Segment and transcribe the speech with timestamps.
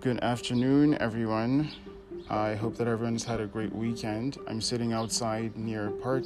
[0.00, 1.72] Good afternoon, everyone.
[2.30, 4.38] I hope that everyone's had a great weekend.
[4.46, 6.22] I'm sitting outside near a park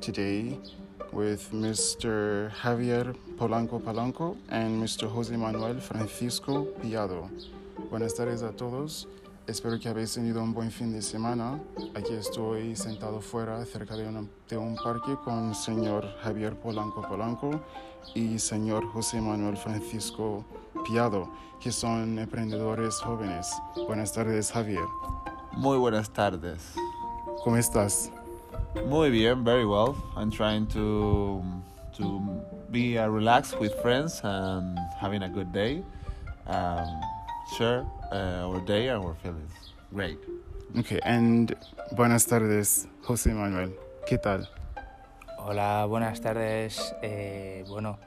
[0.00, 0.58] today
[1.12, 2.50] with Mr.
[2.50, 5.08] Javier Polanco Polanco and Mr.
[5.08, 7.30] Jose Manuel Francisco Pillado.
[7.88, 9.06] Buenas tardes a todos.
[9.46, 11.60] Espero que habéis tenido un buen fin de semana.
[11.94, 17.60] Aquí estoy sentado fuera cerca de, una- de un parque con señor Javier Polanco Polanco
[18.14, 20.44] y señor José Manuel Francisco
[20.86, 21.28] Piado,
[21.60, 23.52] que son emprendedores jóvenes.
[23.86, 24.84] Buenas tardes, Javier.
[25.52, 26.74] Muy buenas tardes.
[27.44, 28.10] ¿Cómo estás?
[28.88, 29.94] Muy bien, very well.
[30.16, 31.42] I'm trying to
[31.98, 32.20] to
[32.70, 35.84] be uh, relaxed with friends and having a good day.
[36.48, 36.86] Um,
[37.56, 39.52] share uh, our day and our feelings.
[39.92, 40.18] Great.
[40.78, 41.54] Okay, and
[41.92, 43.72] buenas tardes, José Manuel.
[44.06, 44.48] ¿Qué tal?
[45.38, 46.94] Hola, buenas tardes.
[47.02, 47.98] Eh, bueno,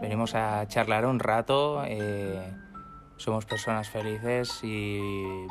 [0.00, 1.82] venimos a charlar un rato.
[1.86, 2.40] eh,
[3.16, 5.00] somos personas felices y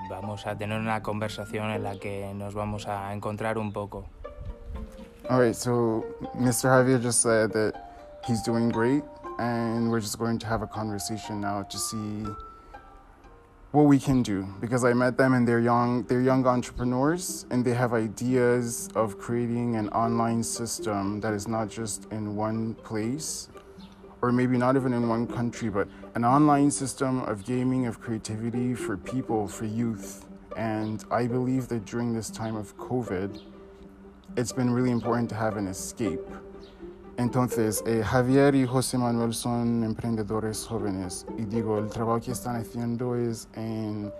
[0.10, 4.06] vamos a tener una conversación en la que nos vamos a encontrar un poco.
[5.30, 6.04] All right, so
[6.36, 6.70] Mr.
[6.70, 7.74] Javier just said that
[8.28, 9.04] he's doing great,
[9.40, 12.26] and we're just going to have a conversation now to see
[13.72, 17.64] what we can do because I met them and they're young they're young entrepreneurs and
[17.64, 23.48] they have ideas of creating an online system that is not just in one place
[24.22, 28.74] or maybe not even in one country but an online system of gaming of creativity
[28.76, 30.26] for people for youth
[30.58, 33.42] and I believe that during this time of covid
[34.38, 36.26] it's been really important to have an escape.
[37.18, 41.26] Entonces, eh, Javier y José Manuel son emprendedores jóvenes.
[41.38, 44.12] Y digo, el trabajo que están haciendo es en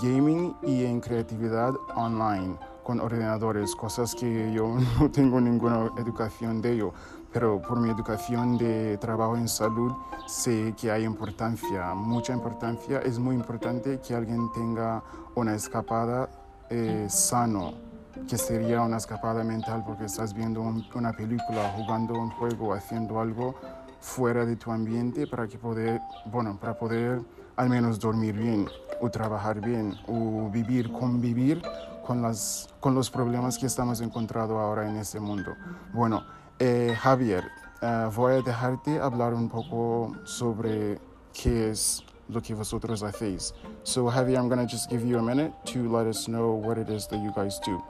[0.00, 6.74] gaming y en creatividad online con ordenadores, cosas que yo no tengo ninguna educación de
[6.74, 6.92] ello,
[7.32, 9.92] pero por mi educación de trabajo en salud
[10.28, 13.00] sé que hay importancia, mucha importancia.
[13.00, 15.02] Es muy importante que alguien tenga
[15.34, 16.30] una escapada
[16.70, 17.85] eh, sano
[18.28, 23.20] que sería una escapada mental porque estás viendo un- una película, jugando un juego, haciendo
[23.20, 23.54] algo
[24.00, 27.20] fuera de tu ambiente para que poder, bueno, para poder
[27.56, 28.68] al menos dormir bien
[29.00, 31.62] o trabajar bien o vivir, convivir
[32.06, 35.52] con, las, con los problemas que estamos encontrando ahora en este mundo.
[35.92, 36.22] Bueno,
[36.58, 37.44] eh, Javier,
[37.82, 40.98] eh, voy a dejarte hablar un poco sobre
[41.32, 43.54] qué es lo que vosotros hacéis.
[43.82, 46.76] So Javier, I'm going to just give you a minute to let us know what
[46.78, 47.82] it is that you guys do.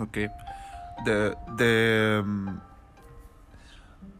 [0.00, 0.28] Okay.
[1.04, 1.72] The the
[2.20, 2.60] um,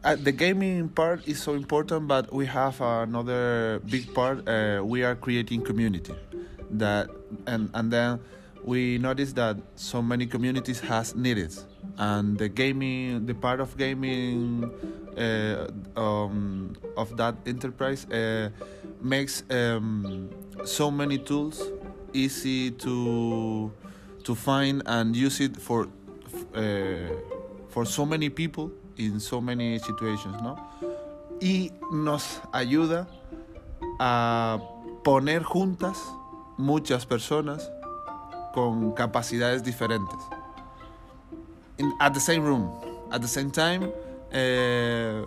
[0.03, 4.47] uh, the gaming part is so important, but we have another big part.
[4.47, 6.13] Uh, we are creating community.
[6.71, 7.09] That
[7.47, 8.19] and and then
[8.63, 11.65] we notice that so many communities has needs,
[11.97, 14.69] and the gaming, the part of gaming
[15.17, 15.67] uh,
[15.99, 18.49] um, of that enterprise uh,
[19.01, 20.29] makes um,
[20.63, 21.61] so many tools
[22.13, 23.71] easy to
[24.23, 25.87] to find and use it for
[26.55, 26.61] uh,
[27.69, 30.55] for so many people in so many situations, ¿no?
[31.39, 33.07] Y nos ayuda
[33.99, 34.59] a
[35.03, 35.97] poner juntas
[36.57, 37.71] muchas personas
[38.53, 40.19] con capacidades diferentes.
[41.77, 42.69] In, at the same room,
[43.11, 43.91] at the same time,
[44.33, 45.25] uh,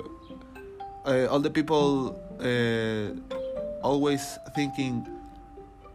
[1.05, 3.11] uh, all the people uh,
[3.83, 5.07] always thinking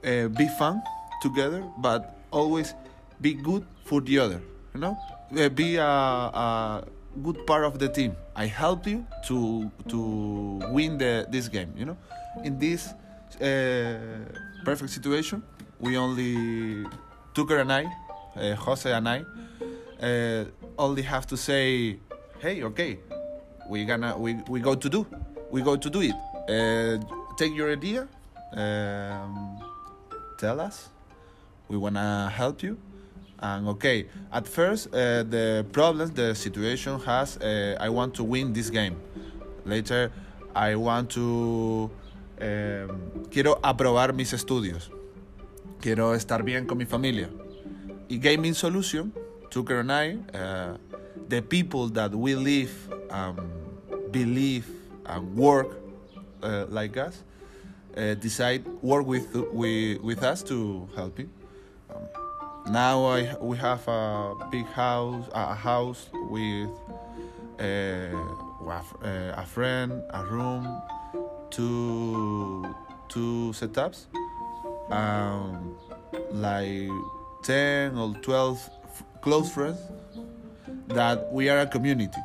[0.05, 0.81] uh, be fun
[1.21, 2.73] together, but always
[3.21, 4.41] be good for the other.
[4.73, 4.97] You know,
[5.29, 6.83] Uh, be a, a
[7.21, 8.17] good part of the team.
[8.33, 9.99] I help you to to
[10.73, 11.69] win the this game.
[11.77, 11.97] You know,
[12.41, 12.97] in this
[13.37, 14.25] uh,
[14.65, 15.45] perfect situation,
[15.77, 16.33] we only
[17.37, 17.85] Tucker and I,
[18.33, 19.21] uh, Jose and I,
[20.01, 20.49] uh,
[20.81, 21.99] only have to say,
[22.41, 22.97] "Hey, okay,
[23.69, 25.05] we gonna we we go to do,
[25.53, 26.17] we go to do it.
[26.49, 26.97] Uh,
[27.37, 28.09] take your idea,
[28.57, 29.61] um,
[30.41, 30.89] tell us.
[31.69, 32.81] We wanna help you."
[33.41, 37.37] And okay, at first uh, the problems, the situation has.
[37.37, 38.97] Uh, I want to win this game.
[39.65, 40.11] Later,
[40.55, 41.89] I want to.
[42.41, 44.89] um, quiero aprobar mis estudios.
[45.81, 47.29] Quiero estar bien con mi familia.
[48.09, 49.13] Y Gaming Solution,
[49.49, 50.77] Tucker and I, uh,
[51.27, 52.71] the people that we live,
[53.11, 53.37] um,
[54.11, 54.67] believe,
[55.05, 55.79] and work
[56.41, 57.23] uh, like us,
[57.95, 61.29] uh, decide work with, with with us to help you.
[61.89, 62.01] Um,
[62.69, 66.69] now I, we have a big house, a house with
[67.59, 70.81] uh, a uh, a friend, a room,
[71.49, 72.63] two
[73.07, 74.05] two setups,
[74.91, 75.75] um,
[76.31, 76.89] like
[77.43, 78.59] ten or twelve
[79.21, 79.79] close friends.
[80.89, 82.17] That we are a community.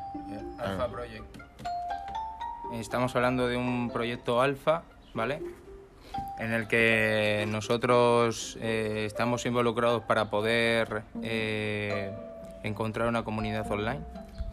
[0.58, 0.88] Alpha Ah.
[0.88, 1.24] Project.
[2.72, 4.82] Estamos hablando de un proyecto alfa,
[5.14, 5.42] ¿vale?
[6.38, 12.12] En el que nosotros eh, estamos involucrados para poder eh,
[12.62, 14.00] encontrar una comunidad online.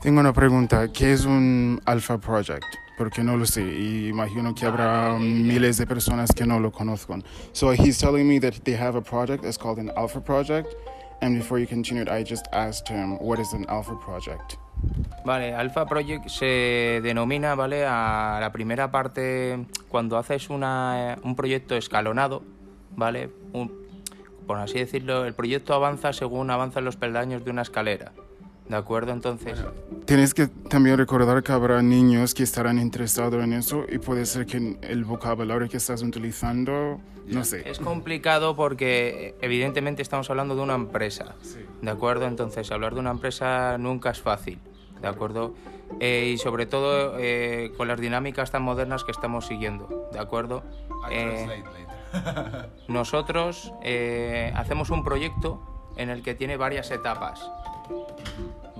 [0.01, 2.65] Tengo una pregunta, ¿qué es un Alpha Project?
[2.97, 7.23] Porque no lo sé y imagino que habrá miles de personas que no lo conozcan.
[7.51, 10.67] So he's telling me that they have a project, it's called an Alpha Project.
[11.21, 14.57] And before you continued, I just asked him, what is an Alpha Project?
[15.23, 17.85] Vale, Alpha Project se denomina, ¿vale?
[17.85, 22.41] A la primera parte, cuando haces una, un proyecto escalonado,
[22.95, 23.29] ¿vale?
[23.53, 23.71] Un-
[24.47, 28.11] por así decirlo, el proyecto avanza según avanzan los peldaños de una escalera.
[28.71, 29.11] ¿De acuerdo?
[29.11, 29.59] Entonces,
[30.05, 34.45] Tienes que también recordar que habrá niños que estarán interesados en eso y puede ser
[34.45, 37.69] que el vocabulario que estás utilizando, no sé.
[37.69, 41.35] es complicado porque evidentemente estamos hablando de una empresa.
[41.81, 42.27] ¿De acuerdo?
[42.27, 44.57] Entonces, hablar de una empresa nunca es fácil.
[45.01, 45.53] ¿De acuerdo?
[45.99, 50.07] Eh, y sobre todo eh, con las dinámicas tan modernas que estamos siguiendo.
[50.13, 50.63] ¿De acuerdo?
[51.11, 51.61] Eh,
[52.87, 55.61] Nosotros eh, hacemos un proyecto
[55.97, 57.51] en el que tiene varias etapas,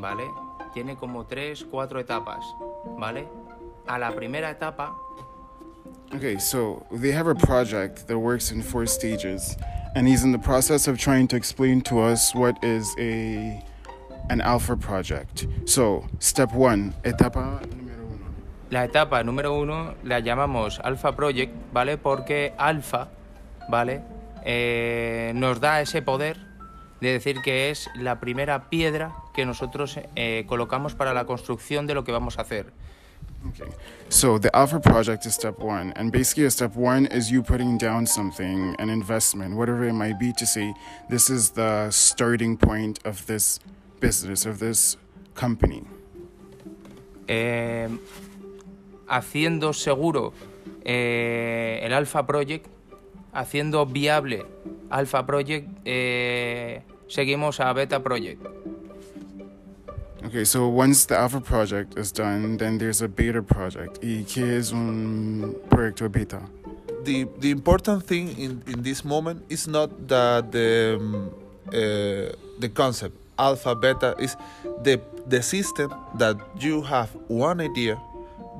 [0.01, 0.23] ¿vale?
[0.73, 2.43] Tiene como tres, cuatro etapas,
[2.97, 3.27] ¿vale?
[3.87, 4.93] A la primera etapa,
[6.13, 9.55] Okay, so they have a project that works in four stages,
[9.95, 13.63] and he's in the process of trying to explain to us what is a
[14.29, 15.47] an alpha project.
[15.65, 18.25] So, step one, etapa número uno.
[18.69, 21.97] la etapa número uno la llamamos Alpha Project, ¿vale?
[21.97, 23.07] Porque Alpha,
[23.69, 24.01] ¿vale?
[24.43, 26.37] Eh, nos da ese poder
[27.01, 31.95] de decir que es la primera piedra que nosotros eh, colocamos para la construcción de
[31.95, 32.71] lo que vamos a hacer.
[33.49, 33.67] Okay.
[34.09, 38.05] So the alpha project is step one, and basically, step one is you putting down
[38.05, 40.75] something, an investment, whatever it might be, to say
[41.09, 43.59] this is the starting point of this
[43.99, 44.95] business of this
[45.33, 45.83] company.
[47.33, 47.87] eh,
[49.07, 50.33] haciendo seguro
[50.83, 52.67] eh, el Alpha Project,
[53.31, 54.45] haciendo viable
[54.89, 58.39] Alpha Project, eh, seguimos a Beta Project.
[60.23, 63.99] Okay, so once the alpha project is done, then there's a beta project.
[64.01, 66.41] ¿Y qué es un proyecto beta?
[67.03, 71.31] the the important thing in, in this moment is not that the um,
[71.67, 74.35] uh, the concept alpha beta is
[74.83, 77.99] the the system that you have one idea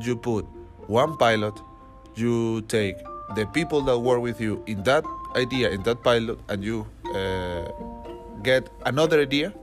[0.01, 0.45] you put
[0.87, 1.53] one pilot
[2.15, 2.95] you take
[3.35, 5.03] the people that work with you in that
[5.35, 7.69] idea in that pilot and you uh,
[8.43, 9.53] get another idea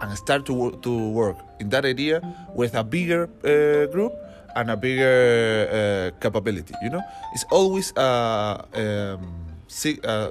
[0.00, 2.20] and start to work, to work in that idea
[2.54, 4.12] with a bigger uh, group
[4.56, 6.74] and a bigger uh, capability.
[6.82, 7.02] You know,
[7.32, 9.44] it's always a um,
[10.04, 10.30] uh,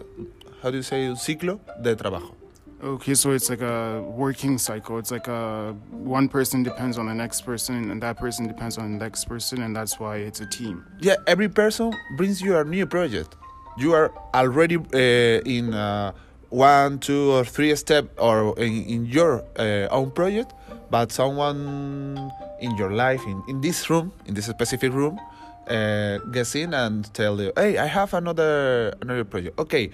[0.62, 2.36] how do you say ciclo de trabajo.
[2.84, 4.98] Okay, so it's like a working cycle.
[4.98, 8.92] It's like a one person depends on the next person, and that person depends on
[8.92, 10.84] the next person, and that's why it's a team.
[11.00, 13.36] Yeah, every person brings you a new project.
[13.78, 16.12] You are already uh, in uh,
[16.54, 20.54] one, two, or three step, or in, in your uh, own project,
[20.92, 25.20] but someone in your life, in, in this room, in this specific room,
[25.68, 29.58] uh, gets in and tell you, "Hey, I have another another project.
[29.60, 29.90] Okay,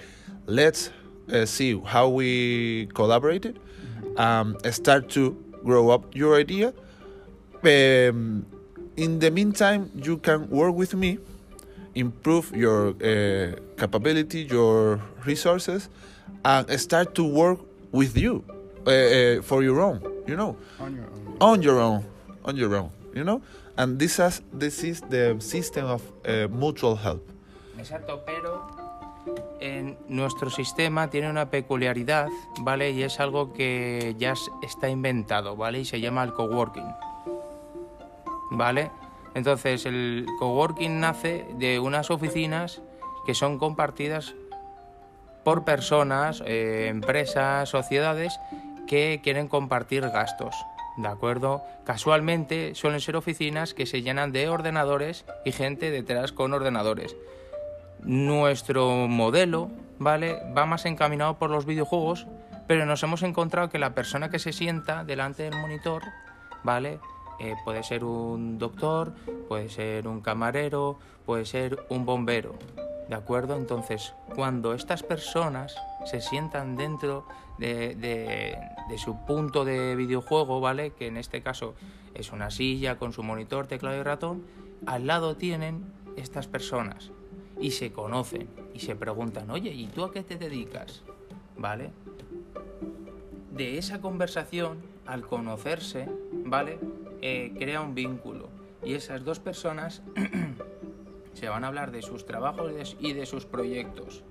[0.48, 0.92] let's
[1.32, 3.58] uh, see how we collaborated.
[4.18, 6.74] Um, start to grow up your idea.
[7.64, 8.46] Um,
[8.98, 11.20] in the meantime, you can work with me,
[11.96, 15.90] improve your uh, capability, your resources,
[16.46, 17.60] and start to work
[17.92, 18.44] with you
[18.86, 20.02] uh, uh, for your own.
[20.28, 21.38] You know, On your own.
[21.42, 22.04] on your own,
[22.46, 22.90] on your own.
[23.16, 23.42] You know,
[23.78, 27.26] and this has this is the system of uh, mutual help.
[27.78, 28.68] Exacto, pero
[29.60, 32.28] en nuestro sistema tiene una peculiaridad,
[32.62, 32.92] ¿vale?
[32.92, 35.80] Y es algo que ya está inventado, ¿vale?
[35.80, 36.88] Y se llama el coworking,
[38.52, 38.92] ¿vale?
[39.34, 42.82] Entonces, el coworking nace de unas oficinas
[43.26, 44.36] que son compartidas
[45.50, 48.40] por personas, eh, empresas, sociedades
[48.88, 50.54] que quieren compartir gastos,
[50.96, 51.64] ¿de acuerdo?
[51.86, 57.18] Casualmente suelen ser oficinas que se llenan de ordenadores y gente detrás con ordenadores.
[58.04, 60.40] Nuestro modelo, ¿vale?
[60.56, 62.28] Va más encaminado por los videojuegos,
[62.68, 66.04] pero nos hemos encontrado que la persona que se sienta delante del monitor,
[66.62, 67.00] ¿vale?
[67.40, 69.16] Eh, puede ser un doctor,
[69.48, 72.54] puede ser un camarero, puede ser un bombero,
[73.10, 73.56] ¿de acuerdo?
[73.56, 75.76] Entonces, cuando estas personas
[76.06, 77.26] se sientan dentro
[77.58, 80.92] de, de- su punto de videojuego, ¿vale?
[80.92, 81.74] Que en este caso
[82.14, 84.44] es una silla con su monitor, teclado y ratón,
[84.86, 85.84] al lado tienen
[86.16, 87.12] estas personas
[87.60, 91.04] y se conocen y se preguntan, oye, ¿y tú a qué te dedicas?
[91.58, 91.92] ¿Vale?
[93.52, 96.08] De esa conversación, al conocerse,
[96.46, 96.80] ¿vale?
[97.22, 98.50] Eh, crea un vínculo
[98.84, 100.02] y esas dos personas
[101.40, 104.24] se van a hablar de sus trabajos y de sus proyectos.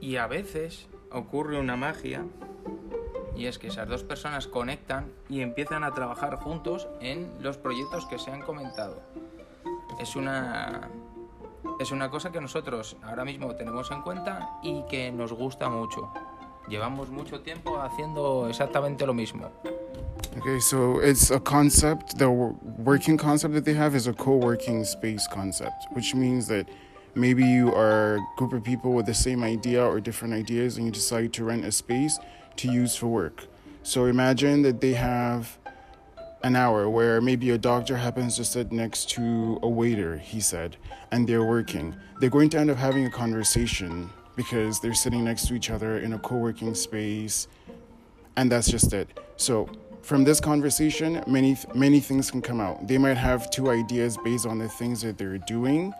[0.00, 2.26] Y a veces ocurre una magia
[3.34, 8.04] y es que esas dos personas conectan y empiezan a trabajar juntos en los proyectos
[8.04, 9.00] que se han comentado.
[9.98, 10.90] Es una
[11.80, 16.12] es una cosa que nosotros ahora mismo tenemos en cuenta y que nos gusta mucho.
[16.68, 19.50] Llevamos mucho tiempo haciendo exactamente lo mismo.
[20.36, 24.84] Okay, so it's a concept, the working concept that they have is a co working
[24.84, 26.68] space concept, which means that
[27.14, 30.86] maybe you are a group of people with the same idea or different ideas and
[30.86, 32.18] you decide to rent a space
[32.56, 33.46] to use for work.
[33.84, 35.56] So imagine that they have
[36.42, 40.76] an hour where maybe a doctor happens to sit next to a waiter, he said,
[41.12, 41.94] and they're working.
[42.18, 45.98] They're going to end up having a conversation because they're sitting next to each other
[45.98, 47.46] in a co working space,
[48.36, 49.20] and that's just it.
[49.36, 49.68] So
[50.04, 52.86] from this conversation, many many things can come out.
[52.86, 55.94] They might have two ideas based on the things that they're doing,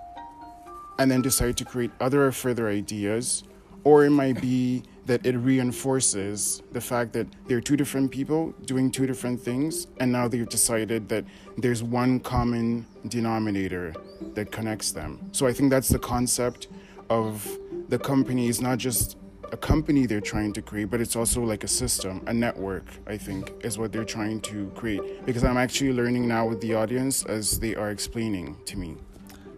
[0.98, 3.44] and then decide to create other further ideas,
[3.82, 8.90] or it might be that it reinforces the fact that they're two different people doing
[8.90, 11.24] two different things, and now they've decided that
[11.58, 13.94] there's one common denominator
[14.34, 15.18] that connects them.
[15.32, 16.68] So I think that's the concept
[17.10, 17.46] of
[17.88, 19.18] the company is not just
[19.52, 23.16] a company they're trying to create, but it's also like a system, a network, I
[23.16, 25.24] think, is what they're trying to create.
[25.24, 28.96] Because I'm actually learning now with the audience as they are explaining to me.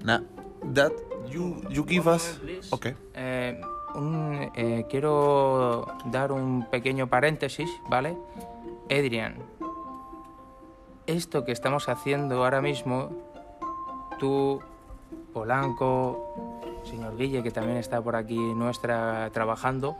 [0.05, 0.23] Now,
[0.75, 0.93] that
[1.29, 2.39] you, you give us.
[2.73, 2.95] Okay.
[3.15, 3.55] Eh,
[3.95, 8.17] un, eh, quiero dar un pequeño paréntesis, ¿vale?
[8.91, 9.35] Adrian,
[11.07, 13.11] esto que estamos haciendo ahora mismo,
[14.19, 14.61] tú,
[15.33, 16.56] Polanco,
[16.87, 19.97] señor Guille, que también está por aquí nuestra trabajando,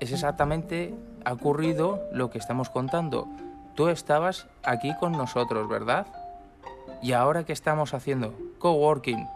[0.00, 3.28] es exactamente, ha ocurrido lo que estamos contando.
[3.74, 6.06] Tú estabas aquí con nosotros, ¿verdad?
[7.02, 9.26] Y ahora que estamos haciendo coworking.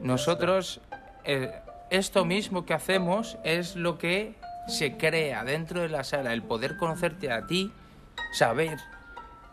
[0.00, 0.80] Nosotros,
[1.24, 4.34] eh, esto mismo que hacemos es lo que
[4.68, 7.72] se crea dentro de la sala, el poder conocerte a ti,
[8.32, 8.78] saber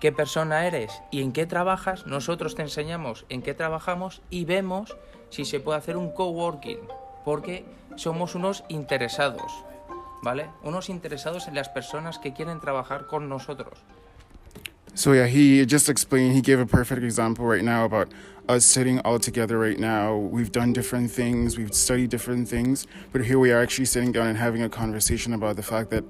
[0.03, 4.98] qué persona eres y en qué trabajas, nosotros te enseñamos en qué trabajamos y vemos
[5.29, 6.79] si se puede hacer un coworking,
[7.24, 7.63] porque
[7.95, 9.63] somos unos interesados,
[10.22, 10.48] ¿vale?
[10.62, 13.79] Unos interesados en las personas que quieren trabajar con nosotros.
[14.93, 16.36] So yeah, he just explained.
[16.36, 18.10] He gave a perfect example right now about
[18.50, 20.17] us sitting all together right now.
[20.17, 24.27] We've done different things, we've studied different things, but here we are actually sitting down
[24.27, 26.03] and having a conversation about the fact that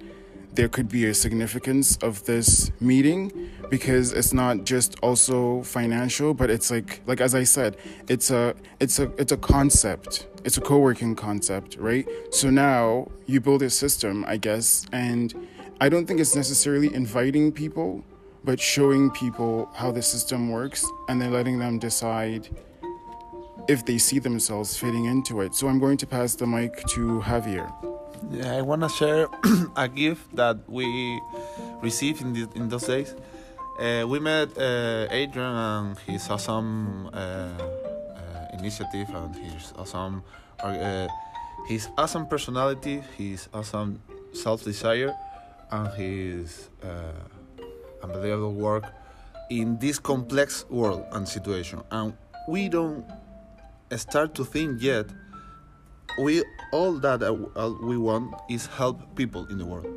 [0.55, 6.49] there could be a significance of this meeting because it's not just also financial but
[6.49, 7.75] it's like like as i said
[8.07, 10.27] it's a it's a it's a concept.
[10.45, 12.05] It's a co-working concept right?
[12.31, 15.33] So now you build a system i guess and
[15.79, 18.03] i don't think it's necessarily inviting people
[18.43, 22.49] but showing people how the system works and then letting them decide
[23.69, 25.55] if they see themselves fitting into it.
[25.55, 27.92] So i'm going to pass the mic to javier
[28.43, 29.27] I want to share
[29.75, 31.19] a gift that we
[31.81, 33.15] received in, the, in those days.
[33.79, 37.53] Uh, we met uh, Adrian and his awesome uh, uh
[38.53, 40.23] initiative and his awesome,
[40.63, 41.07] uh,
[41.67, 44.01] his awesome personality, his awesome
[44.31, 45.13] self-desire,
[45.71, 46.69] and his
[48.03, 48.85] unbelievable work
[49.49, 51.81] in this complex world and situation.
[51.89, 52.13] And
[52.47, 53.05] we don't
[53.95, 55.07] start to think yet
[56.17, 59.87] we all that uh, we want is help people in the world.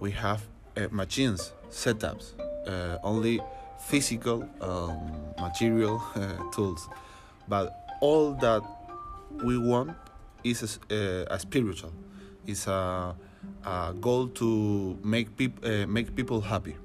[0.00, 0.42] We have
[0.76, 2.32] uh, machines, setups,
[2.66, 3.40] uh, only
[3.86, 6.88] physical, um, material uh, tools,
[7.48, 8.62] but all that
[9.42, 9.96] we want
[10.44, 11.92] is a, uh, a spiritual.
[12.46, 13.14] It's a,
[13.64, 16.76] a, goal to make people uh, make people happy.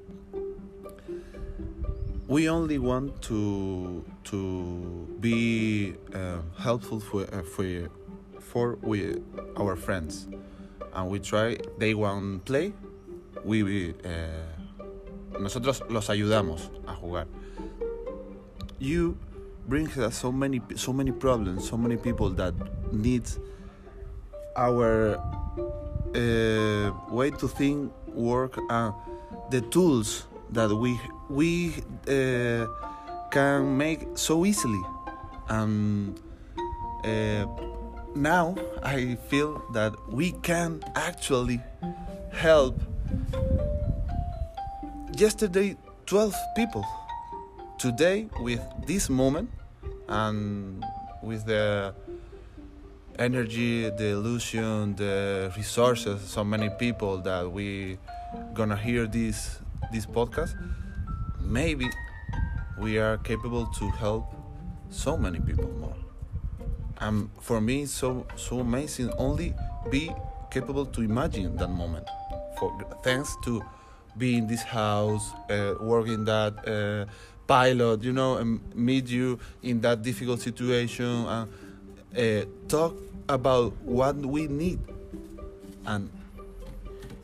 [2.27, 5.93] We only want to to be
[6.57, 7.89] helpful for for
[8.53, 9.17] for with
[9.57, 10.27] our friends,
[10.93, 11.57] and we try.
[11.79, 12.71] They want play.
[13.43, 17.25] We, uh, nosotros los ayudamos a jugar.
[18.79, 19.17] You
[19.67, 22.53] bring us so many so many problems, so many people that
[22.93, 23.23] need
[24.55, 25.17] our
[26.15, 28.93] uh, way to think, work, and
[29.49, 31.73] the tools that we we
[32.07, 32.67] uh,
[33.31, 34.81] can make so easily.
[35.49, 36.19] And
[37.03, 37.45] uh,
[38.15, 41.61] now I feel that we can actually
[42.31, 42.81] help.
[45.17, 46.85] Yesterday, 12 people.
[47.77, 49.49] Today, with this moment
[50.07, 50.83] and
[51.21, 51.93] with the
[53.19, 57.97] energy, the illusion, the resources, so many people that we
[58.53, 59.59] gonna hear this
[59.91, 60.55] this podcast,
[61.39, 61.89] maybe
[62.77, 64.33] we are capable to help
[64.89, 66.02] so many people more.
[67.03, 69.11] And for me, it's so so amazing.
[69.17, 69.53] Only
[69.89, 70.11] be
[70.49, 72.07] capable to imagine that moment.
[72.57, 72.71] For
[73.03, 73.61] thanks to
[74.17, 77.11] be in this house, uh, working that uh,
[77.47, 81.49] pilot, you know, and meet you in that difficult situation and
[82.17, 82.95] uh, talk
[83.27, 84.79] about what we need.
[85.85, 86.09] And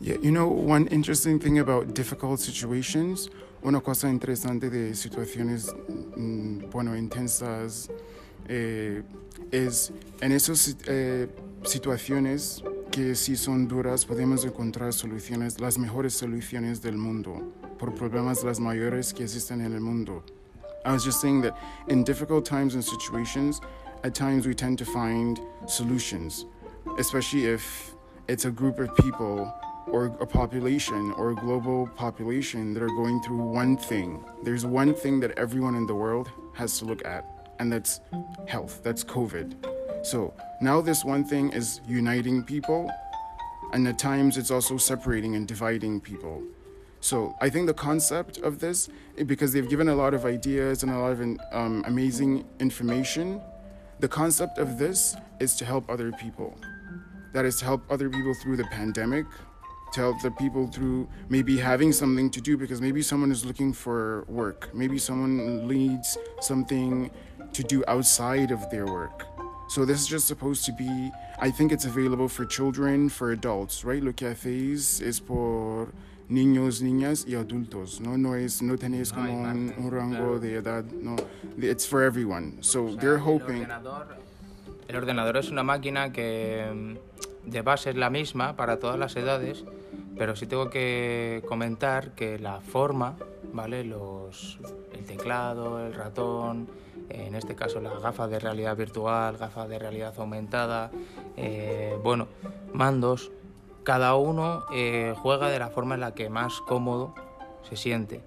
[0.01, 3.29] Yeah, you know, one interesting thing about difficult situations,
[3.65, 5.75] una cosa interesante de situaciones,
[6.15, 7.89] mm, bueno, intensas,
[8.49, 9.03] eh,
[9.51, 11.27] es en esas eh,
[11.63, 18.43] situaciones que si son duras podemos encontrar soluciones, las mejores soluciones del mundo, por problemas
[18.43, 20.23] las mayores que existen en el mundo.
[20.85, 21.55] I was just saying that
[21.87, 23.61] in difficult times and situations,
[24.03, 26.45] at times we tend to find solutions,
[26.97, 27.93] especially if
[28.27, 29.53] it's a group of people
[29.91, 34.23] or a population or a global population that are going through one thing.
[34.43, 37.25] There's one thing that everyone in the world has to look at,
[37.59, 38.01] and that's
[38.47, 40.05] health, that's COVID.
[40.05, 42.89] So now this one thing is uniting people,
[43.73, 46.43] and at times it's also separating and dividing people.
[47.01, 50.83] So I think the concept of this, eh, because they've given a lot of ideas
[50.83, 51.21] and a lot of
[51.53, 53.41] um, amazing information,
[53.99, 56.57] the concept of this is to help other people.
[57.33, 59.25] That is to help other people through the pandemic,
[59.93, 63.71] to help the people through maybe having something to do because maybe someone is looking
[63.73, 64.69] for work.
[64.73, 67.11] Maybe someone needs something
[67.53, 69.25] to do outside of their work.
[69.69, 73.83] So this is just supposed to be, I think it's available for children, for adults,
[73.85, 74.01] right?
[74.03, 75.89] Lo que hacéis es por
[76.27, 78.17] niños, niñas y adultos, ¿no?
[78.17, 80.39] No es, no tenéis No como un, un rango claro.
[80.39, 81.15] de edad, no.
[81.59, 82.57] It's for everyone.
[82.61, 83.63] So O sea, they're el hoping.
[83.65, 84.07] ordenador-
[84.87, 86.65] El ordenador es una máquina que
[87.45, 89.63] mm, de base es la misma para todas las edades,
[90.17, 93.15] pero sí tengo que comentar que la forma,
[93.53, 93.83] ¿vale?
[93.83, 94.57] Los,
[94.93, 96.67] el teclado, el ratón,
[97.09, 100.91] en este caso las gafas de realidad virtual, gafas de realidad aumentada,
[101.37, 102.27] eh, bueno,
[102.73, 103.31] mandos,
[103.83, 107.15] cada uno eh, juega de la forma en la que más cómodo
[107.63, 108.23] se siente.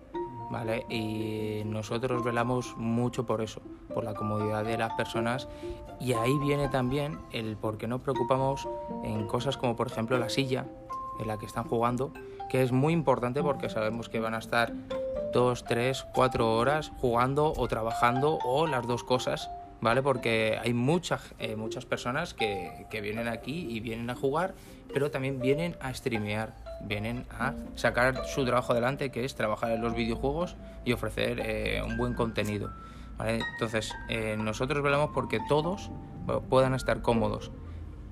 [0.51, 0.85] ¿Vale?
[0.91, 3.63] Y nosotros velamos mucho por eso,
[3.95, 5.49] por la comodidad de las personas.
[5.99, 8.69] Y ahí viene también el por qué nos preocupamos
[9.03, 10.67] en cosas como, por ejemplo, la silla
[11.21, 12.13] en la que están jugando,
[12.51, 14.75] que es muy importante porque sabemos que van a estar
[15.33, 20.03] dos, tres, cuatro horas jugando o trabajando o las dos cosas, ¿vale?
[20.03, 24.55] Porque hay muchas, eh, muchas personas que, que vienen aquí y vienen a jugar,
[24.93, 29.81] pero también vienen a streamear, vienen a sacar su trabajo adelante, que es trabajar en
[29.81, 32.71] los videojuegos y ofrecer eh, un buen contenido.
[33.17, 33.41] ¿vale?
[33.55, 35.91] Entonces, eh, nosotros velamos porque todos
[36.49, 37.51] puedan estar cómodos.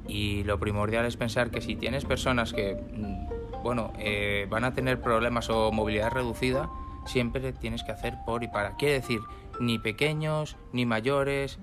[0.08, 4.74] Y lo primordial es pensar que si tienes personas que, mm, bueno, eh, van a
[4.74, 6.68] tener problemas o movilidad reducida,
[7.06, 8.76] siempre tienes que hacer por y para.
[8.76, 9.20] Quiere decir,
[9.60, 11.58] ni pequeños, ni mayores,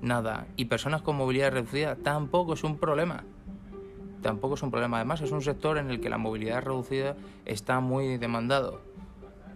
[0.00, 0.46] nada.
[0.56, 3.24] Y personas con movilidad reducida tampoco es un problema.
[4.22, 4.98] Tampoco es un problema.
[4.98, 8.80] Además, es un sector en el que la movilidad reducida está muy demandado.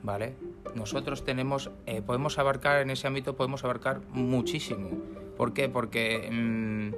[0.03, 0.35] ¿Vale?
[0.75, 4.91] Nosotros tenemos, eh, podemos abarcar en ese ámbito, podemos abarcar muchísimo.
[5.37, 5.69] ¿Por qué?
[5.69, 6.95] Porque mm,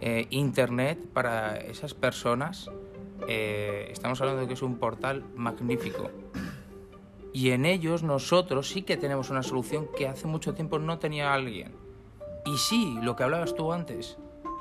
[0.00, 2.68] eh, Internet para esas personas,
[3.28, 6.10] eh, estamos hablando de que es un portal magnífico.
[7.32, 11.32] Y en ellos nosotros sí que tenemos una solución que hace mucho tiempo no tenía
[11.32, 11.74] alguien.
[12.44, 14.16] Y sí, lo que hablabas tú antes,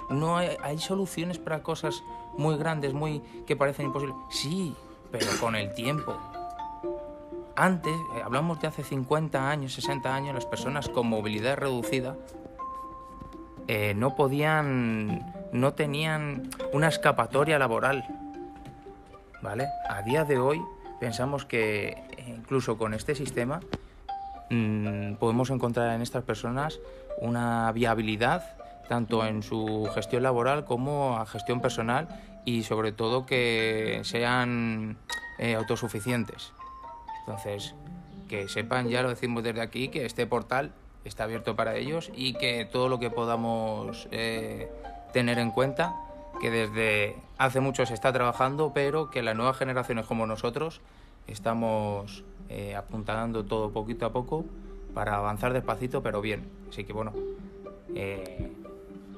[0.10, 2.04] no hay, soluciones para cosas
[2.38, 4.18] muy grandes, muy que parecen imposibles.
[4.30, 4.76] Sí,
[5.12, 6.18] pero con el tiempo.
[7.56, 12.16] Antes, eh, hablamos de hace 50 años, 60 años, las personas con movilidad reducida
[13.68, 18.06] eh, no podían, no tenían una escapatoria laboral.
[19.42, 19.68] ¿Vale?
[19.90, 20.62] A día de hoy
[21.00, 23.62] pensamos que eh, incluso con este sistema
[24.50, 26.80] mm, podemos encontrar en estas personas
[27.20, 28.58] una viabilidad
[28.88, 32.08] tanto en su gestión laboral como a gestión personal
[32.46, 34.98] y sobre todo que sean
[35.38, 36.54] eh, autosuficientes.
[37.20, 37.76] Entonces,
[38.30, 40.72] que sepan, ya lo decimos desde aquí, que este portal
[41.04, 44.72] está abierto para ellos y que todo lo que podamos eh,
[45.14, 45.96] tener en cuenta,
[46.40, 50.82] que desde hace mucho se está trabajando, pero que las nuevas generaciones como nosotros
[51.28, 54.46] estamos eh, apuntando todo poquito a poco
[54.94, 56.50] para avanzar despacito, pero bien.
[56.70, 57.14] Así que bueno,
[57.96, 58.52] eh,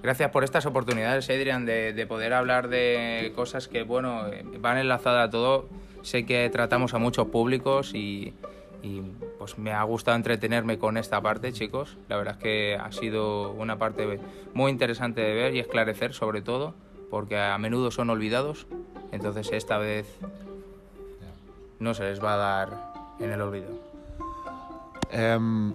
[0.02, 4.78] gracias por estas oportunidades, Adrian, de, de poder hablar de cosas que, bueno, eh, van
[4.78, 5.68] enlazadas a todo.
[6.02, 8.34] Sé que tratamos a muchos públicos y,
[8.82, 9.02] y,
[9.38, 11.98] pues me ha gustado entretenerme con esta parte, chicos.
[12.08, 14.20] La verdad es que ha sido una parte
[14.54, 16.74] muy interesante de ver y esclarecer, sobre todo,
[17.10, 18.68] porque a menudo son olvidados.
[19.12, 20.06] Entonces esta vez
[21.80, 23.70] no se les va a dar en el olvido.
[25.12, 25.74] Um,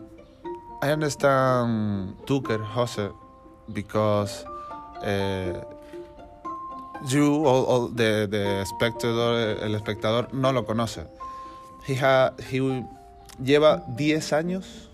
[0.83, 3.11] I understand Tucker Jose
[3.73, 4.45] because
[5.03, 5.61] uh,
[7.09, 11.07] you, all the, the spectator, el espectador, no lo conoce.
[11.87, 12.61] He, ha, he
[13.43, 14.91] lleva 10 años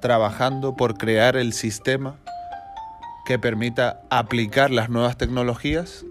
[0.00, 2.16] trabajando por crear el sistema
[3.24, 6.04] que permita aplicar las nuevas tecnologías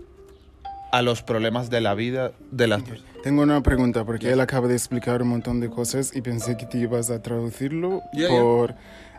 [0.91, 3.11] a los problemas de la vida de las personas.
[3.23, 6.65] Tengo una pregunta porque él acaba de explicar un montón de cosas y pensé que
[6.65, 8.39] te ibas a traducirlo Yeah, yeah.
[8.39, 8.75] por...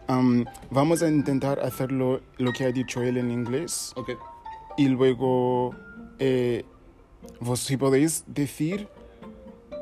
[0.09, 4.17] um, vamos a intentar hacerlo lo que ha dicho él en inglés Okay.
[4.79, 5.75] y luego
[6.19, 6.65] eh,
[7.41, 8.89] vos si podéis decir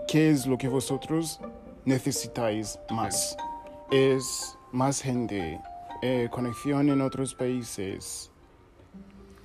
[0.08, 1.40] qué es lo que vosotros
[1.84, 3.36] necesitáis más.
[3.90, 5.60] Es más gente,
[6.02, 8.30] eh, conexión en otros países.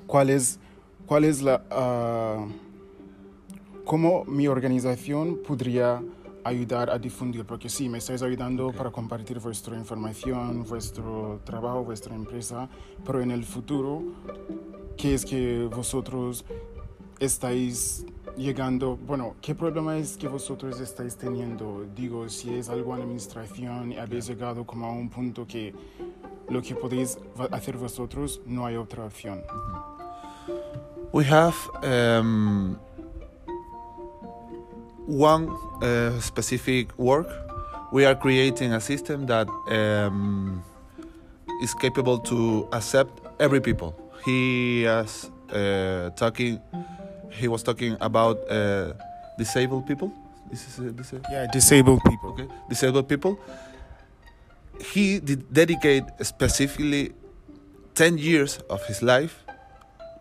[0.08, 0.60] ¿Cuál es,
[1.06, 1.64] cuál es la...
[1.72, 2.46] ah,
[3.86, 6.02] ¿Cómo mi organización podría
[6.46, 7.46] ayudar a difundir?
[7.46, 12.70] Porque sí, me estáis ayudando para compartir vuestra información, vuestro trabajo, vuestra empresa,
[13.06, 14.02] pero en el futuro,
[14.96, 16.46] ¿qué es que vosotros
[17.20, 18.06] estáis
[18.38, 18.96] llegando?
[18.96, 21.86] Bueno, ¿qué problema es que vosotros estáis teniendo?
[21.94, 25.74] Digo, si es algo en administración y habéis llegado como a un punto que
[26.50, 27.18] lo que podéis
[27.52, 29.44] hacer vosotros no hay otra opción.
[31.12, 32.80] We have um,
[35.08, 35.50] one
[35.82, 37.28] uh, specific work.
[37.92, 40.64] We are creating a system that um,
[41.62, 43.96] is capable to accept every people.
[44.26, 46.60] He is uh, talking.
[47.30, 48.94] He was talking about uh,
[49.38, 50.12] disabled people.
[50.50, 51.28] This is uh, disabled.
[51.32, 52.30] Yeah, disabled people.
[52.32, 53.38] okay, disabled people.
[54.84, 57.14] He did dedicate specifically
[57.96, 59.44] 10 years of his life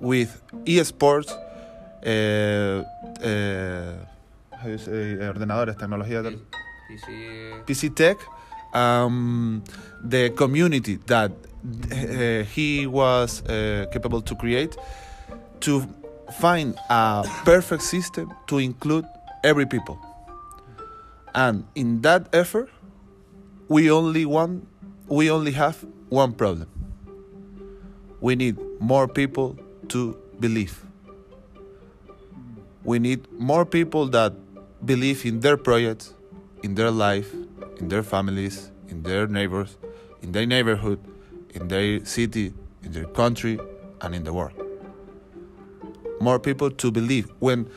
[0.00, 1.32] with eSports,
[2.02, 2.82] eh,
[3.22, 3.94] eh,
[4.52, 7.64] how you say, ordenadores, tecnología, sí.
[7.66, 8.18] PC Tech,
[8.74, 9.62] um,
[10.02, 14.76] the community that uh, he was uh, capable to create
[15.60, 15.86] to
[16.40, 19.04] find a perfect system to include
[19.44, 19.98] every people.
[21.34, 22.68] And in that effort,
[23.72, 24.68] we only want,
[25.08, 26.68] we only have one problem.
[28.20, 29.56] We need more people
[29.88, 30.84] to believe.
[32.84, 34.34] We need more people that
[34.84, 36.12] believe in their projects,
[36.62, 37.32] in their life,
[37.80, 39.78] in their families, in their neighbors,
[40.20, 41.00] in their neighborhood,
[41.54, 43.58] in their city, in their country,
[44.02, 44.52] and in the world.
[46.20, 47.70] More people to believe when,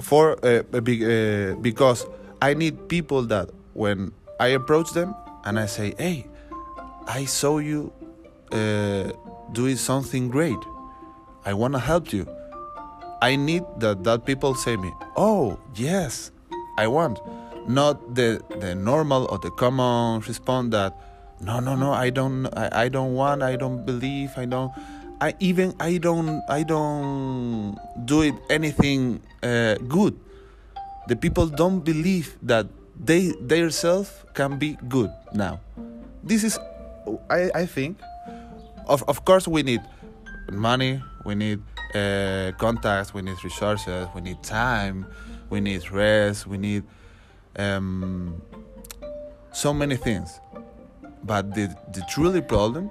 [0.00, 2.06] for uh, uh, because
[2.40, 6.26] I need people that when I approach them and I say, "Hey,
[7.06, 7.92] I saw you
[8.52, 9.12] uh,
[9.52, 10.58] doing something great.
[11.44, 12.26] I want to help you."
[13.22, 16.30] I need that that people say me, "Oh, yes,
[16.78, 17.20] I want."
[17.68, 20.98] Not the the normal or the common response that,
[21.38, 24.74] "No, no, no, I don't I, I don't want, I don't believe, I don't
[25.22, 30.18] I even I don't I don't do it anything uh, good."
[31.06, 32.66] The people don't believe that
[33.04, 35.60] they themselves can be good now.
[36.22, 36.58] This is
[37.28, 37.98] I I think
[38.86, 39.82] of of course we need
[40.50, 41.60] money, we need
[41.94, 45.06] uh, contacts, we need resources, we need time,
[45.50, 46.84] we need rest, we need
[47.56, 48.40] um,
[49.52, 50.40] so many things.
[51.24, 52.90] But the, the truly problem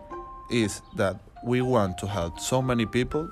[0.50, 3.30] is that we want to help so many people.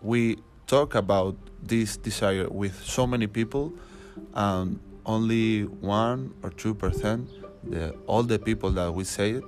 [0.00, 3.72] We talk about this desire with so many people,
[4.34, 7.28] and only one or two percent,
[7.64, 9.44] the all the people that we say it,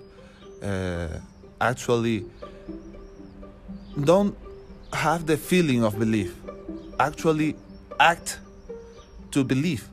[0.63, 1.19] uh,
[1.61, 2.25] actually
[4.01, 4.37] don't
[4.93, 6.35] have the feeling of belief.
[6.99, 7.57] Actually,
[7.99, 8.39] act
[9.33, 9.89] to believe.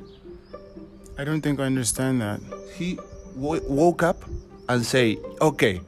[1.18, 2.40] I don't think I understand that.
[2.78, 2.98] He
[3.36, 4.24] w- woke up
[4.70, 5.82] and say, "Okay,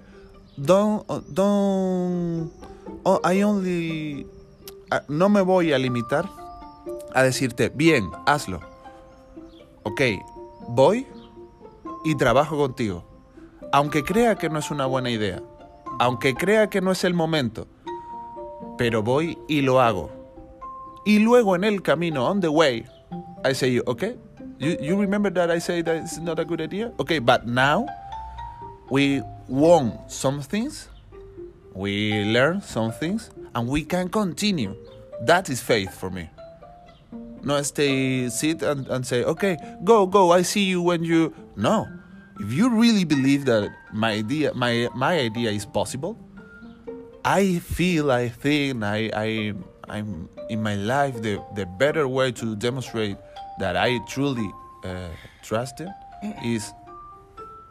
[0.62, 2.52] don't, uh, don't.
[3.06, 4.26] oh, I only.
[4.92, 6.30] ah, No me voy a limitar
[7.16, 8.60] a decirte, bien, hazlo.
[9.84, 10.02] Ok,
[10.70, 11.06] voy
[12.06, 13.04] y trabajo contigo.
[13.72, 15.42] Aunque crea que no es una buena idea,
[16.00, 17.68] aunque crea que no es el momento,
[18.78, 20.10] pero voy y lo hago.
[21.06, 22.86] Y luego en el camino, on the way,
[23.44, 24.16] I say, okay,
[24.58, 26.94] you, you remember that I say that it's not a good idea?
[27.00, 27.86] Okay, but now
[28.90, 30.88] we won some things,
[31.74, 34.76] we learn some things, and we can continue.
[35.26, 36.30] That is faith for me.
[37.44, 41.34] No stay, sit and, and say, okay, go, go, I see you when you.
[41.56, 41.88] No.
[42.40, 46.18] If you really believe that my idea, my, my idea is possible,
[47.24, 49.54] I feel, I think, I, I,
[49.88, 53.18] I'm in my life the, the better way to demonstrate
[53.60, 54.52] that I truly
[54.84, 55.10] uh,
[55.44, 55.94] trust him
[56.44, 56.74] is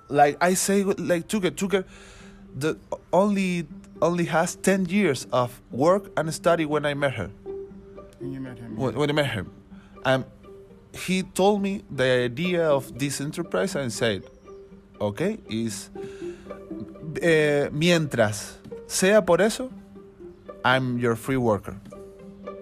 [0.09, 1.85] like I say, like Tucker, Tucker,
[2.55, 2.77] the
[3.13, 3.67] only
[4.01, 7.31] only has ten years of work and study when I met her.
[8.19, 8.77] When you met him.
[8.77, 9.51] When, when I met him,
[10.05, 10.25] um,
[10.93, 14.23] he told me the idea of this enterprise and said,
[15.01, 15.91] okay, is
[17.21, 19.71] eh, mientras sea por eso,
[20.65, 21.77] I'm your free worker.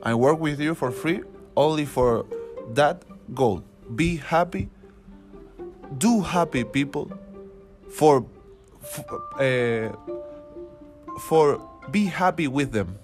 [0.03, 1.23] I work with you for free
[1.57, 2.25] only for
[2.75, 3.03] that
[3.35, 3.63] goal.
[3.95, 4.71] Be happy.
[5.99, 7.11] Do happy people
[7.91, 8.25] for
[8.83, 9.05] f-
[9.39, 9.93] uh,
[11.21, 12.97] for be happy with them.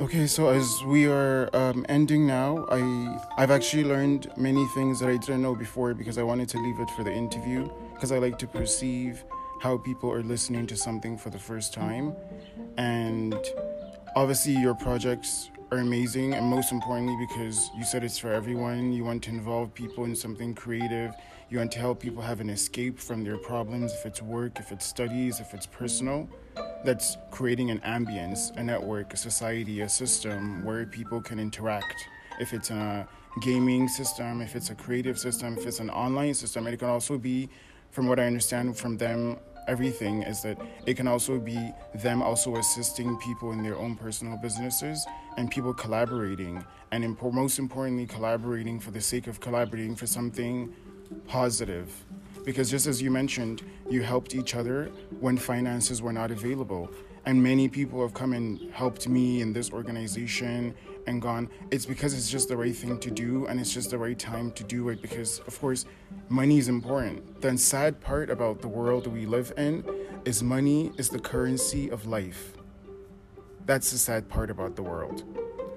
[0.00, 5.08] Okay, so as we are um, ending now, I I've actually learned many things that
[5.08, 8.18] I didn't know before because I wanted to leave it for the interview because I
[8.18, 9.24] like to perceive
[9.60, 12.14] how people are listening to something for the first time,
[12.76, 13.34] and
[14.14, 18.92] obviously your projects are amazing, and most importantly because you said it's for everyone.
[18.92, 21.12] You want to involve people in something creative.
[21.50, 24.70] You want to help people have an escape from their problems, if it's work, if
[24.70, 26.28] it's studies, if it's personal
[26.84, 31.96] that's creating an ambience, a network, a society, a system where people can interact.
[32.40, 33.06] If it's a
[33.40, 36.88] gaming system, if it's a creative system, if it's an online system, and it can
[36.88, 37.48] also be,
[37.90, 42.56] from what I understand from them, everything is that it can also be them also
[42.56, 48.80] assisting people in their own personal businesses and people collaborating, and impo- most importantly, collaborating
[48.80, 50.74] for the sake of collaborating for something
[51.26, 52.04] positive
[52.48, 54.86] because just as you mentioned, you helped each other
[55.20, 56.90] when finances were not available.
[57.26, 60.74] And many people have come and helped me in this organization
[61.06, 63.98] and gone, it's because it's just the right thing to do and it's just the
[63.98, 65.84] right time to do it because, of course,
[66.30, 67.40] money is important.
[67.42, 69.84] The sad part about the world we live in
[70.24, 72.54] is money is the currency of life.
[73.66, 75.22] That's the sad part about the world,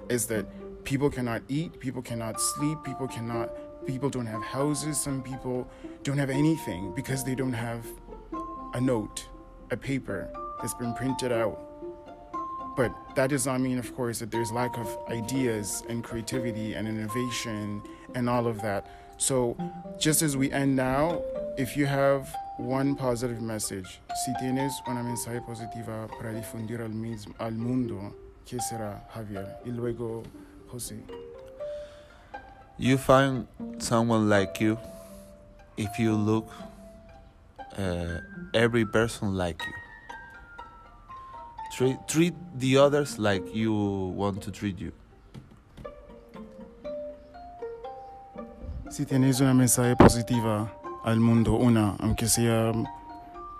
[0.08, 0.46] is that
[0.84, 3.50] people cannot eat, people cannot sleep, people cannot
[3.86, 5.68] people don't have houses, some people
[6.02, 7.86] don't have anything because they don't have
[8.74, 9.26] a note,
[9.70, 11.58] a paper that's been printed out.
[12.76, 16.88] But that does not mean, of course, that there's lack of ideas and creativity and
[16.88, 17.82] innovation
[18.14, 18.86] and all of that.
[19.18, 19.56] So,
[19.98, 21.22] just as we end now,
[21.58, 27.34] if you have one positive message, si tienes una mensaje positiva para difundir al, mismo,
[27.38, 28.14] al mundo,
[28.46, 29.58] ¿qué será, Javier?
[29.66, 30.22] Y luego,
[30.68, 31.02] José.
[32.78, 33.46] You find
[33.78, 34.78] someone like you
[35.76, 36.50] if you look
[37.78, 38.18] uh,
[38.54, 39.72] every person like you.
[41.76, 43.72] Treat, treat the others like you
[44.16, 44.92] want to treat you.
[48.90, 50.70] Si tienes una mensaje positiva
[51.02, 52.72] al mundo, una, aunque sea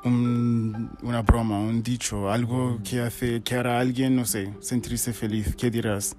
[0.05, 5.14] un, una broma, un dicho, algo que hace, que hará a alguien, no sé, sentirse
[5.14, 6.14] feliz, ¿qué dirás?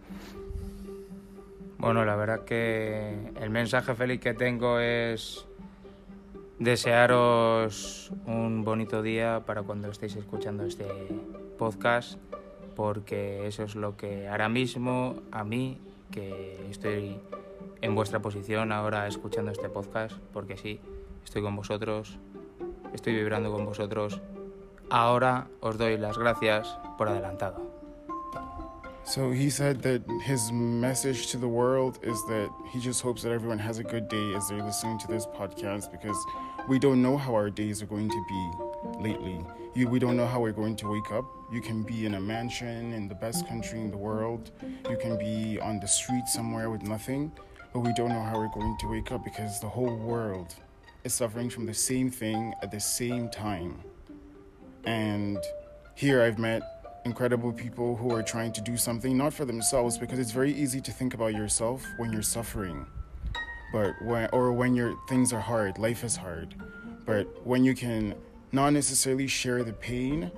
[1.83, 5.45] Bueno, la verdad que el mensaje feliz que tengo es
[6.57, 10.85] desearos un bonito día para cuando estéis escuchando este
[11.57, 12.17] podcast,
[12.73, 15.77] porque eso es lo que ahora mismo a mí,
[16.09, 17.19] que estoy
[17.81, 20.79] en vuestra posición ahora escuchando este podcast, porque sí,
[21.25, 22.17] estoy con vosotros,
[22.93, 24.21] estoy vibrando con vosotros.
[24.89, 27.82] Ahora os doy las gracias por adelantado.
[29.05, 33.31] So he said that his message to the world is that he just hopes that
[33.31, 36.17] everyone has a good day as they're listening to this podcast because
[36.69, 38.51] we don't know how our days are going to be
[39.01, 39.45] lately.
[39.75, 41.25] We don't know how we're going to wake up.
[41.51, 44.51] You can be in a mansion in the best country in the world.
[44.89, 47.33] You can be on the street somewhere with nothing,
[47.73, 50.55] but we don't know how we're going to wake up because the whole world
[51.03, 53.79] is suffering from the same thing at the same time.
[54.85, 55.39] And
[55.95, 56.61] here I've met
[57.05, 60.79] incredible people who are trying to do something not for themselves because it's very easy
[60.81, 62.85] to think about yourself when you're suffering.
[63.71, 66.55] But when or when your things are hard life is hard.
[67.05, 68.15] But when you can
[68.51, 70.31] not necessarily share the pain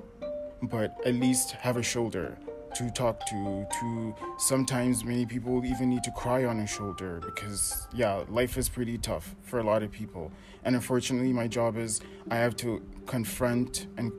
[0.63, 2.38] but at least have a shoulder
[2.75, 7.88] to talk to to sometimes many people even need to cry on a shoulder because
[7.93, 10.32] yeah life is pretty tough for a lot of people.
[10.63, 12.01] And unfortunately my job is
[12.32, 14.12] i have to confront and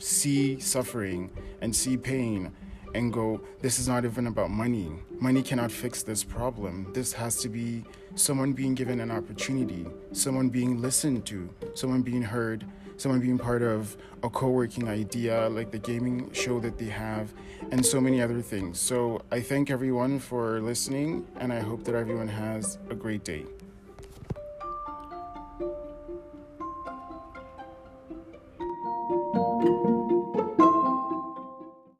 [0.00, 2.52] see suffering and see pain
[2.94, 4.90] and go, this is not even about money.
[5.20, 6.90] Money cannot fix this problem.
[6.92, 7.84] This has to be
[8.16, 13.62] someone being given an opportunity, someone being listened to, someone being heard, someone being part
[13.62, 17.32] of a co working idea like the gaming show that they have,
[17.70, 18.80] and so many other things.
[18.80, 23.46] So I thank everyone for listening, and I hope that everyone has a great day.